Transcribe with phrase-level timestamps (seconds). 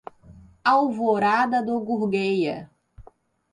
[0.71, 2.71] Alvorada do Gurgueia